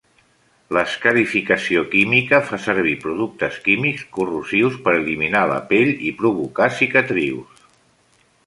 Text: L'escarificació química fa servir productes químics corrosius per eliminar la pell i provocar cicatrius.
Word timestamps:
L'escarificació 0.77 1.83
química 1.91 2.39
fa 2.47 2.59
servir 2.63 2.95
productes 3.05 3.59
químics 3.67 4.07
corrosius 4.17 4.81
per 4.87 4.97
eliminar 5.03 5.45
la 5.55 5.63
pell 5.73 5.93
i 6.11 6.15
provocar 6.23 6.73
cicatrius. 6.81 7.67